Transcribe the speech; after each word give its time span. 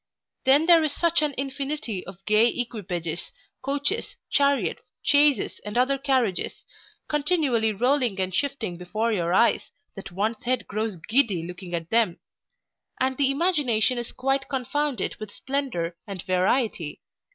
Then 0.45 0.65
there 0.65 0.81
is 0.83 0.93
such 0.93 1.21
an 1.21 1.35
infinity 1.37 2.03
of 2.07 2.25
gay 2.25 2.47
equipages, 2.47 3.31
coaches, 3.61 4.15
chariots, 4.31 4.89
chaises, 5.03 5.59
and 5.63 5.77
other 5.77 5.99
carriages, 5.99 6.65
continually 7.07 7.71
rolling 7.71 8.19
and 8.19 8.33
shifting 8.33 8.77
before 8.79 9.11
your 9.13 9.31
eyes, 9.31 9.69
that 9.95 10.11
one's 10.11 10.41
head 10.41 10.65
grows 10.67 10.95
giddy 10.95 11.43
looking 11.45 11.75
at 11.75 11.91
them; 11.91 12.19
and 12.99 13.15
the 13.17 13.29
imagination 13.29 13.99
is 13.99 14.11
quite 14.11 14.49
confounded 14.49 15.17
with 15.17 15.29
splendour 15.29 15.95
and 16.07 16.23
variety. 16.23 17.03